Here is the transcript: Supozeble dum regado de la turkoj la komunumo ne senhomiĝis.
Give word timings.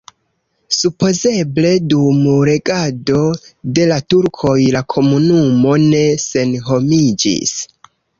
Supozeble 0.75 1.73
dum 1.91 2.23
regado 2.49 3.19
de 3.79 3.85
la 3.91 3.99
turkoj 4.13 4.55
la 4.77 4.81
komunumo 4.95 5.75
ne 5.85 6.01
senhomiĝis. 6.25 7.55